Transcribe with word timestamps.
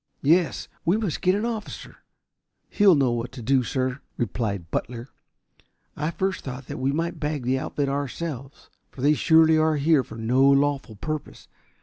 "Yes. 0.23 0.67
We 0.83 0.97
must 0.97 1.21
get 1.21 1.35
an 1.35 1.45
officer. 1.45 1.97
He 2.71 2.87
will 2.87 2.95
know 2.95 3.11
what 3.11 3.31
to 3.33 3.41
do, 3.43 3.61
sir," 3.61 3.99
replied 4.17 4.71
Butler. 4.71 5.09
"I 5.95 6.09
first 6.09 6.43
thought 6.43 6.67
we 6.73 6.91
might 6.91 7.19
bag 7.19 7.43
the 7.43 7.59
outfit 7.59 7.87
ourselves, 7.87 8.71
for 8.89 9.01
they 9.01 9.13
surely 9.13 9.59
are 9.59 9.75
here 9.75 10.03
for 10.03 10.17
no 10.17 10.41
lawful 10.49 10.95
purpose. 10.95 11.47